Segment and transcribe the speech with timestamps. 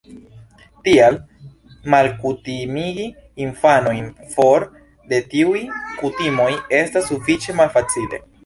[0.85, 1.17] Tial,
[1.93, 3.05] malkutimigi
[3.47, 4.67] infanojn for
[5.13, 5.63] de tiuj
[6.03, 6.51] kutimoj
[6.83, 8.25] estas sufiĉe malfacile.